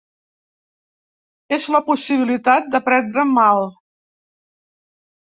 [1.57, 3.61] És la possibilitat de prendre mal.